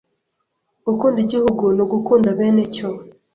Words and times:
Gukunda 0.85 1.17
Igihugu 1.25 1.63
ni 1.75 1.81
ugukunda 1.85 2.29
benecyo 2.37 2.87